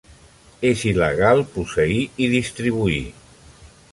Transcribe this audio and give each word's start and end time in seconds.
És 0.69 0.85
il·legal 0.91 1.43
posseir 1.57 2.01
i 2.27 2.31
distribuir. 2.33 2.99